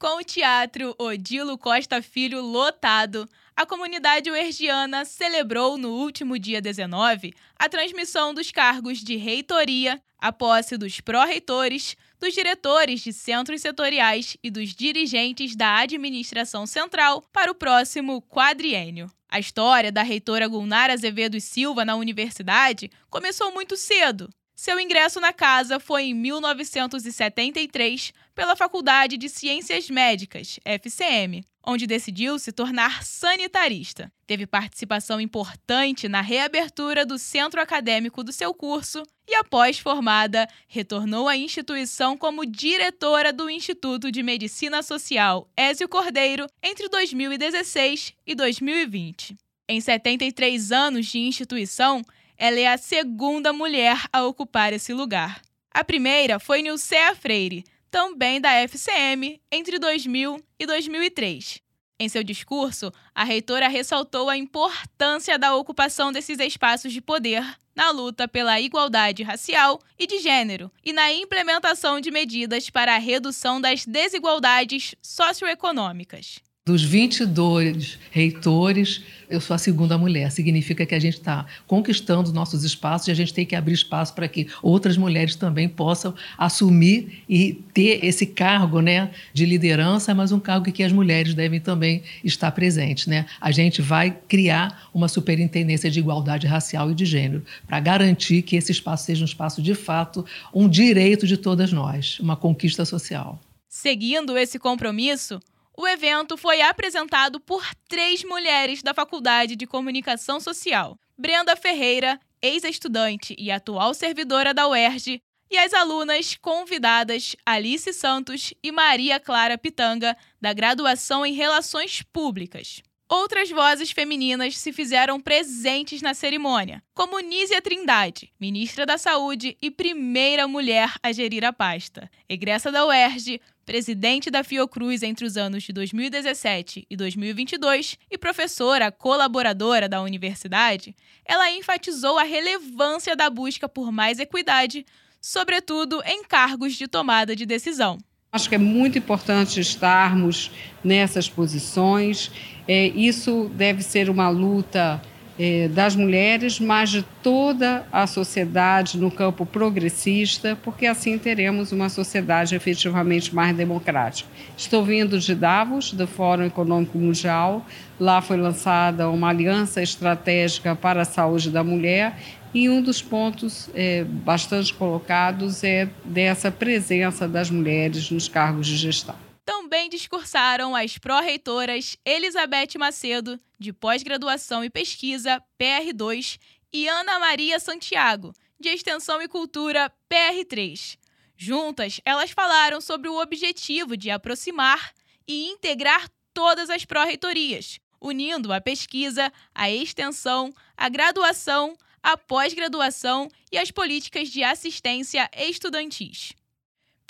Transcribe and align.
Com 0.00 0.16
o 0.16 0.24
teatro 0.24 0.94
Odilo 0.98 1.58
Costa 1.58 2.00
Filho 2.00 2.40
lotado, 2.40 3.28
a 3.54 3.66
comunidade 3.66 4.30
uergiana 4.30 5.04
celebrou 5.04 5.76
no 5.76 5.90
último 5.90 6.38
dia 6.38 6.58
19 6.58 7.34
a 7.58 7.68
transmissão 7.68 8.32
dos 8.32 8.50
cargos 8.50 9.00
de 9.00 9.16
reitoria, 9.16 10.00
a 10.18 10.32
posse 10.32 10.78
dos 10.78 11.02
pró-reitores, 11.02 11.98
dos 12.18 12.32
diretores 12.32 13.02
de 13.02 13.12
centros 13.12 13.60
setoriais 13.60 14.38
e 14.42 14.50
dos 14.50 14.74
dirigentes 14.74 15.54
da 15.54 15.80
administração 15.80 16.66
central 16.66 17.22
para 17.30 17.52
o 17.52 17.54
próximo 17.54 18.22
quadriênio. 18.22 19.12
A 19.28 19.38
história 19.38 19.92
da 19.92 20.02
reitora 20.02 20.48
Gulnara 20.48 20.94
Azevedo 20.94 21.38
Silva 21.42 21.84
na 21.84 21.94
universidade 21.94 22.90
começou 23.10 23.52
muito 23.52 23.76
cedo, 23.76 24.30
seu 24.60 24.78
ingresso 24.78 25.18
na 25.20 25.32
casa 25.32 25.80
foi 25.80 26.02
em 26.02 26.14
1973 26.14 28.12
pela 28.34 28.54
Faculdade 28.54 29.16
de 29.16 29.26
Ciências 29.26 29.88
Médicas, 29.88 30.60
FCM, 30.62 31.42
onde 31.66 31.86
decidiu 31.86 32.38
se 32.38 32.52
tornar 32.52 33.02
sanitarista. 33.02 34.12
Teve 34.26 34.46
participação 34.46 35.18
importante 35.18 36.08
na 36.10 36.20
reabertura 36.20 37.06
do 37.06 37.16
centro 37.16 37.58
acadêmico 37.58 38.22
do 38.22 38.34
seu 38.34 38.52
curso 38.52 39.02
e, 39.26 39.34
após 39.34 39.78
formada, 39.78 40.46
retornou 40.68 41.26
à 41.26 41.38
instituição 41.38 42.14
como 42.14 42.44
diretora 42.44 43.32
do 43.32 43.48
Instituto 43.48 44.12
de 44.12 44.22
Medicina 44.22 44.82
Social 44.82 45.48
Ézio 45.56 45.88
Cordeiro 45.88 46.46
entre 46.62 46.86
2016 46.90 48.12
e 48.26 48.34
2020. 48.34 49.38
Em 49.66 49.80
73 49.80 50.70
anos 50.70 51.06
de 51.06 51.18
instituição, 51.18 52.04
ela 52.40 52.58
é 52.58 52.66
a 52.66 52.78
segunda 52.78 53.52
mulher 53.52 54.02
a 54.10 54.24
ocupar 54.24 54.72
esse 54.72 54.94
lugar. 54.94 55.42
A 55.70 55.84
primeira 55.84 56.40
foi 56.40 56.62
Nilcea 56.62 57.14
Freire, 57.14 57.64
também 57.90 58.40
da 58.40 58.50
FCM, 58.62 59.38
entre 59.52 59.78
2000 59.78 60.42
e 60.58 60.66
2003. 60.66 61.60
Em 61.98 62.08
seu 62.08 62.24
discurso, 62.24 62.90
a 63.14 63.24
reitora 63.24 63.68
ressaltou 63.68 64.30
a 64.30 64.38
importância 64.38 65.38
da 65.38 65.54
ocupação 65.54 66.10
desses 66.10 66.38
espaços 66.38 66.94
de 66.94 67.02
poder 67.02 67.44
na 67.76 67.90
luta 67.90 68.26
pela 68.26 68.58
igualdade 68.58 69.22
racial 69.22 69.78
e 69.98 70.06
de 70.06 70.18
gênero 70.18 70.72
e 70.82 70.94
na 70.94 71.12
implementação 71.12 72.00
de 72.00 72.10
medidas 72.10 72.70
para 72.70 72.94
a 72.94 72.98
redução 72.98 73.60
das 73.60 73.84
desigualdades 73.84 74.94
socioeconômicas. 75.02 76.40
Dos 76.70 76.84
22 76.84 77.98
reitores, 78.12 79.02
eu 79.28 79.40
sou 79.40 79.56
a 79.56 79.58
segunda 79.58 79.98
mulher. 79.98 80.30
Significa 80.30 80.86
que 80.86 80.94
a 80.94 81.00
gente 81.00 81.14
está 81.14 81.44
conquistando 81.66 82.32
nossos 82.32 82.62
espaços 82.62 83.08
e 83.08 83.10
a 83.10 83.14
gente 83.14 83.34
tem 83.34 83.44
que 83.44 83.56
abrir 83.56 83.72
espaço 83.72 84.14
para 84.14 84.28
que 84.28 84.46
outras 84.62 84.96
mulheres 84.96 85.34
também 85.34 85.68
possam 85.68 86.14
assumir 86.38 87.24
e 87.28 87.54
ter 87.74 88.04
esse 88.04 88.24
cargo 88.24 88.80
né, 88.80 89.10
de 89.34 89.44
liderança, 89.46 90.14
mas 90.14 90.30
um 90.30 90.38
cargo 90.38 90.70
que 90.70 90.84
as 90.84 90.92
mulheres 90.92 91.34
devem 91.34 91.58
também 91.58 92.04
estar 92.22 92.52
presentes. 92.52 93.08
Né? 93.08 93.26
A 93.40 93.50
gente 93.50 93.82
vai 93.82 94.16
criar 94.28 94.88
uma 94.94 95.08
superintendência 95.08 95.90
de 95.90 95.98
igualdade 95.98 96.46
racial 96.46 96.92
e 96.92 96.94
de 96.94 97.04
gênero 97.04 97.42
para 97.66 97.80
garantir 97.80 98.42
que 98.42 98.54
esse 98.54 98.70
espaço 98.70 99.06
seja 99.06 99.22
um 99.22 99.26
espaço 99.26 99.60
de 99.60 99.74
fato, 99.74 100.24
um 100.54 100.68
direito 100.68 101.26
de 101.26 101.36
todas 101.36 101.72
nós, 101.72 102.20
uma 102.20 102.36
conquista 102.36 102.84
social. 102.84 103.40
Seguindo 103.68 104.36
esse 104.36 104.58
compromisso, 104.58 105.40
o 105.80 105.88
evento 105.88 106.36
foi 106.36 106.60
apresentado 106.60 107.40
por 107.40 107.66
três 107.88 108.22
mulheres 108.22 108.82
da 108.82 108.92
Faculdade 108.92 109.56
de 109.56 109.66
Comunicação 109.66 110.38
Social: 110.38 110.98
Brenda 111.16 111.56
Ferreira, 111.56 112.20
ex-estudante 112.42 113.34
e 113.38 113.50
atual 113.50 113.94
servidora 113.94 114.52
da 114.52 114.68
UERJ, 114.68 115.22
e 115.50 115.56
as 115.56 115.72
alunas 115.72 116.36
convidadas 116.36 117.34
Alice 117.46 117.94
Santos 117.94 118.52
e 118.62 118.70
Maria 118.70 119.18
Clara 119.18 119.56
Pitanga, 119.56 120.14
da 120.38 120.52
graduação 120.52 121.24
em 121.24 121.32
Relações 121.32 122.02
Públicas. 122.02 122.82
Outras 123.08 123.50
vozes 123.50 123.90
femininas 123.90 124.56
se 124.56 124.72
fizeram 124.72 125.18
presentes 125.18 126.00
na 126.00 126.14
cerimônia, 126.14 126.80
como 126.94 127.18
Nízia 127.18 127.60
Trindade, 127.60 128.30
ministra 128.38 128.86
da 128.86 128.96
Saúde 128.96 129.56
e 129.60 129.68
primeira 129.68 130.46
mulher 130.46 130.94
a 131.02 131.10
gerir 131.10 131.44
a 131.44 131.52
pasta. 131.52 132.08
Egressa 132.28 132.70
da 132.70 132.86
UERJ, 132.86 133.40
presidente 133.70 134.32
da 134.32 134.42
Fiocruz 134.42 135.00
entre 135.00 135.24
os 135.24 135.36
anos 135.36 135.62
de 135.62 135.72
2017 135.72 136.84
e 136.90 136.96
2022 136.96 137.96
e 138.10 138.18
professora 138.18 138.90
colaboradora 138.90 139.88
da 139.88 140.02
universidade, 140.02 140.92
ela 141.24 141.48
enfatizou 141.52 142.18
a 142.18 142.24
relevância 142.24 143.14
da 143.14 143.30
busca 143.30 143.68
por 143.68 143.92
mais 143.92 144.18
equidade, 144.18 144.84
sobretudo 145.20 146.02
em 146.04 146.24
cargos 146.24 146.74
de 146.74 146.88
tomada 146.88 147.36
de 147.36 147.46
decisão. 147.46 147.96
Acho 148.32 148.48
que 148.48 148.56
é 148.56 148.58
muito 148.58 148.98
importante 148.98 149.60
estarmos 149.60 150.50
nessas 150.82 151.28
posições. 151.28 152.32
É, 152.66 152.88
isso 152.88 153.48
deve 153.54 153.82
ser 153.84 154.10
uma 154.10 154.28
luta 154.30 155.00
é, 155.42 155.68
das 155.68 155.96
mulheres, 155.96 156.60
mas 156.60 156.90
de 156.90 157.02
toda 157.22 157.86
a 157.90 158.06
sociedade 158.06 158.98
no 158.98 159.10
campo 159.10 159.46
progressista, 159.46 160.54
porque 160.62 160.84
assim 160.84 161.16
teremos 161.16 161.72
uma 161.72 161.88
sociedade 161.88 162.54
efetivamente 162.54 163.34
mais 163.34 163.56
democrática. 163.56 164.28
Estou 164.54 164.84
vindo 164.84 165.18
de 165.18 165.34
Davos, 165.34 165.94
do 165.94 166.06
Fórum 166.06 166.44
Econômico 166.44 166.98
Mundial. 166.98 167.64
Lá 167.98 168.20
foi 168.20 168.36
lançada 168.36 169.08
uma 169.08 169.30
aliança 169.30 169.82
estratégica 169.82 170.76
para 170.76 171.00
a 171.00 171.06
saúde 171.06 171.48
da 171.48 171.64
mulher 171.64 172.18
e 172.52 172.68
um 172.68 172.82
dos 172.82 173.00
pontos 173.00 173.70
é, 173.74 174.04
bastante 174.04 174.74
colocados 174.74 175.64
é 175.64 175.88
dessa 176.04 176.50
presença 176.50 177.26
das 177.26 177.50
mulheres 177.50 178.10
nos 178.10 178.28
cargos 178.28 178.66
de 178.66 178.76
gestão. 178.76 179.29
Também 179.70 179.88
discursaram 179.88 180.74
as 180.74 180.98
pró-reitoras 180.98 181.96
Elizabeth 182.04 182.76
Macedo, 182.76 183.38
de 183.56 183.72
pós-graduação 183.72 184.64
e 184.64 184.68
pesquisa, 184.68 185.40
PR2, 185.60 186.40
e 186.72 186.88
Ana 186.88 187.20
Maria 187.20 187.60
Santiago, 187.60 188.32
de 188.58 188.68
extensão 188.68 189.22
e 189.22 189.28
cultura, 189.28 189.88
PR3. 190.10 190.98
Juntas, 191.36 192.00
elas 192.04 192.32
falaram 192.32 192.80
sobre 192.80 193.08
o 193.08 193.22
objetivo 193.22 193.96
de 193.96 194.10
aproximar 194.10 194.92
e 195.24 195.46
integrar 195.50 196.10
todas 196.34 196.68
as 196.68 196.84
pró-reitorias, 196.84 197.78
unindo 198.00 198.52
a 198.52 198.60
pesquisa, 198.60 199.32
a 199.54 199.70
extensão, 199.70 200.52
a 200.76 200.88
graduação, 200.88 201.78
a 202.02 202.16
pós-graduação 202.16 203.28
e 203.52 203.56
as 203.56 203.70
políticas 203.70 204.30
de 204.30 204.42
assistência 204.42 205.30
estudantis 205.32 206.34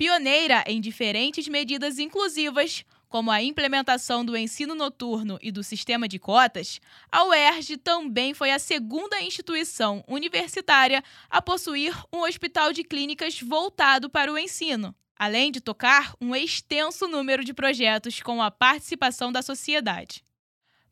pioneira 0.00 0.65
em 0.66 0.81
diferentes 0.81 1.47
medidas 1.47 1.99
inclusivas, 1.99 2.87
como 3.06 3.31
a 3.31 3.43
implementação 3.43 4.25
do 4.25 4.34
ensino 4.34 4.75
noturno 4.75 5.38
e 5.43 5.53
do 5.53 5.62
sistema 5.62 6.09
de 6.09 6.19
cotas, 6.19 6.81
a 7.12 7.22
UERJ 7.27 7.77
também 7.77 8.33
foi 8.33 8.50
a 8.50 8.59
segunda 8.59 9.21
instituição 9.21 10.03
universitária 10.09 11.05
a 11.28 11.43
possuir 11.43 11.94
um 12.11 12.22
hospital 12.22 12.72
de 12.72 12.83
clínicas 12.83 13.43
voltado 13.43 14.09
para 14.09 14.33
o 14.33 14.38
ensino, 14.38 14.94
além 15.15 15.53
de 15.53 15.61
tocar 15.61 16.15
um 16.19 16.34
extenso 16.34 17.06
número 17.06 17.44
de 17.44 17.53
projetos 17.53 18.22
com 18.22 18.41
a 18.41 18.50
participação 18.50 19.31
da 19.31 19.43
sociedade. 19.43 20.25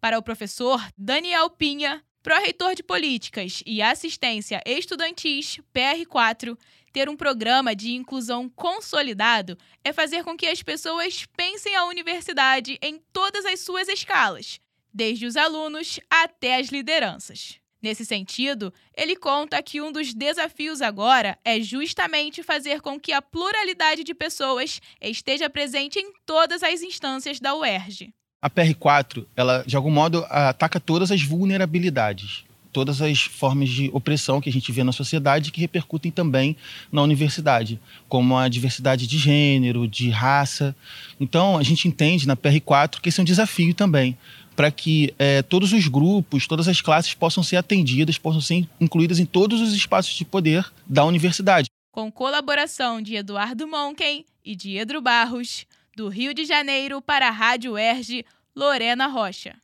Para 0.03 0.19
o 0.19 0.23
professor 0.23 0.87
Daniel 0.99 1.49
Pinha, 1.49 2.05
pró-reitor 2.29 2.75
de 2.75 2.83
Políticas 2.83 3.63
e 3.65 3.81
Assistência 3.81 4.61
Estudantis, 4.67 5.59
PR4, 5.75 6.59
ter 6.93 7.09
um 7.09 7.17
programa 7.17 7.75
de 7.75 7.95
inclusão 7.95 8.51
consolidado 8.51 9.57
é 9.83 9.95
fazer 9.95 10.23
com 10.23 10.37
que 10.37 10.47
as 10.47 10.63
pessoas 10.63 11.25
pensem 11.35 11.75
a 11.75 11.87
universidade 11.87 12.79
em 12.83 13.01
todas 13.15 13.47
as 13.47 13.61
suas 13.61 13.89
escalas, 13.89 14.61
desde 14.93 15.25
os 15.25 15.39
alunos 15.39 15.99
até 16.11 16.57
as 16.57 16.69
lideranças. 16.69 17.59
Nesse 17.81 18.05
sentido, 18.05 18.75
ele 18.95 19.17
conta 19.17 19.63
que 19.63 19.81
um 19.81 19.91
dos 19.91 20.13
desafios 20.13 20.83
agora 20.83 21.39
é 21.43 21.63
justamente 21.63 22.43
fazer 22.43 22.83
com 22.83 23.01
que 23.01 23.11
a 23.11 23.23
pluralidade 23.23 24.05
de 24.05 24.13
pessoas 24.13 24.83
esteja 25.01 25.49
presente 25.49 25.99
em 25.99 26.13
todas 26.27 26.63
as 26.63 26.83
instâncias 26.83 27.41
da 27.41 27.55
UERJ. 27.55 28.13
A 28.41 28.49
PR4, 28.49 29.25
ela 29.37 29.65
de 29.67 29.77
algum 29.77 29.91
modo 29.91 30.25
ataca 30.29 30.79
todas 30.79 31.11
as 31.11 31.23
vulnerabilidades 31.23 32.45
todas 32.73 33.01
as 33.03 33.23
formas 33.23 33.69
de 33.69 33.91
opressão 33.93 34.41
que 34.41 34.49
a 34.49 34.53
gente 34.53 34.71
vê 34.71 34.85
na 34.85 34.93
sociedade 34.93 35.51
que 35.51 35.61
repercutem 35.61 36.13
também 36.13 36.57
na 36.93 37.03
universidade, 37.03 37.81
como 38.09 38.37
a 38.37 38.49
diversidade 38.49 39.07
de 39.07 39.19
gênero, 39.19 39.89
de 39.89 40.11
raça. 40.11 40.77
Então, 41.19 41.59
a 41.59 41.63
gente 41.63 41.89
entende 41.89 42.27
na 42.29 42.37
PR4 42.37 43.01
que 43.01 43.09
esse 43.09 43.21
é 43.21 43.23
um 43.23 43.27
desafio 43.27 43.75
também 43.75 44.17
para 44.55 44.71
que 44.73 45.15
é, 45.19 45.41
todos 45.43 45.73
os 45.73 45.87
grupos, 45.87 46.47
todas 46.47 46.67
as 46.67 46.81
classes 46.81 47.15
possam 47.15 47.45
ser 47.45 47.57
atendidas, 47.57 48.19
possam 48.19 48.41
ser 48.41 48.69
incluídas 48.81 49.21
em 49.21 49.25
todos 49.25 49.61
os 49.61 49.73
espaços 49.73 50.15
de 50.15 50.25
poder 50.25 50.65
da 50.87 51.05
universidade. 51.05 51.69
Com 51.93 52.11
colaboração 52.11 53.01
de 53.01 53.15
Eduardo 53.15 53.69
Monken 53.69 54.25
e 54.45 54.57
de 54.57 54.77
Edro 54.77 55.01
Barros, 55.01 55.65
do 55.99 56.09
Rio 56.09 56.33
de 56.33 56.47
Janeiro 56.47 57.03
para 57.03 57.27
a 57.27 57.33
Rádio 57.33 57.77
Erge, 57.77 58.25
Lorena 58.55 59.09
Rocha. 59.09 59.61